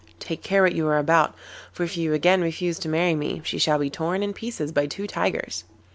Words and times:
Take 0.19 0.41
care 0.41 0.63
what 0.63 0.73
you 0.73 0.87
are 0.87 0.97
about, 0.97 1.35
for 1.71 1.83
if 1.83 1.95
you 1.95 2.15
again 2.15 2.41
refuse 2.41 2.79
to 2.79 2.89
marry 2.89 3.13
me 3.13 3.41
she 3.45 3.59
shall 3.59 3.77
be 3.77 3.91
torn 3.91 4.23
in 4.23 4.33
pieces 4.33 4.71
by 4.71 4.87
two 4.87 5.05
tigers. 5.05 5.63